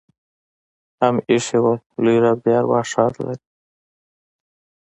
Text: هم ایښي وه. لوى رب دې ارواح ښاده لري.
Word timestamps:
هم 1.01 1.15
ایښي 1.29 1.59
وه. 1.63 1.73
لوى 2.03 2.17
رب 2.23 2.37
دې 2.43 2.51
ارواح 2.59 2.85
ښاده 2.91 3.21
لري. 3.27 3.45